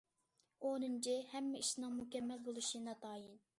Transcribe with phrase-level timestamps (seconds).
[0.69, 3.41] ئونىنچى، ھەممە ئىشىنىڭ مۇكەممەل بولۇشى ناتايىن.